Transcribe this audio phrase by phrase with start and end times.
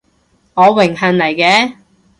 [0.55, 1.75] 我榮幸嚟嘅